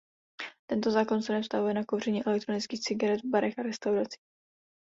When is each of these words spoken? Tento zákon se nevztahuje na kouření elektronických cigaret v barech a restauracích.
Tento 0.65 0.91
zákon 0.91 1.21
se 1.21 1.33
nevztahuje 1.33 1.73
na 1.73 1.85
kouření 1.85 2.25
elektronických 2.25 2.79
cigaret 2.81 3.21
v 3.21 3.25
barech 3.29 3.59
a 3.59 3.63
restauracích. 3.63 4.23